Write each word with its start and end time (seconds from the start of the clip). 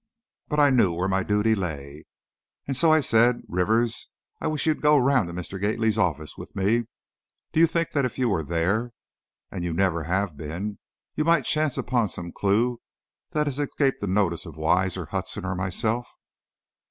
But 0.47 0.59
I 0.59 0.71
knew 0.71 0.91
where 0.93 1.07
my 1.07 1.21
duty 1.21 1.53
lay. 1.53 2.05
And 2.67 2.75
so 2.75 2.91
I 2.91 3.01
said, 3.01 3.43
"Rivers, 3.47 4.09
I 4.41 4.47
wish 4.47 4.65
you'd 4.65 4.81
go 4.81 4.97
round 4.97 5.27
to 5.27 5.31
Mr. 5.35 5.61
Gately's 5.61 5.95
office 5.99 6.39
with 6.39 6.55
me. 6.55 6.65
Don't 7.53 7.61
you 7.61 7.67
think 7.67 7.91
that 7.91 8.03
if 8.03 8.17
you 8.17 8.27
were 8.27 8.41
there, 8.43 8.93
and 9.51 9.63
you 9.63 9.73
never 9.73 10.05
have 10.05 10.35
been, 10.35 10.79
you 11.13 11.23
might 11.23 11.45
chance 11.45 11.77
upon 11.77 12.09
some 12.09 12.31
clew 12.31 12.81
that 13.33 13.45
has 13.45 13.59
escaped 13.59 14.01
the 14.01 14.07
notice 14.07 14.43
of 14.47 14.57
Wise 14.57 14.97
or 14.97 15.05
Hudson 15.05 15.45
or 15.45 15.53
myself?" 15.53 16.07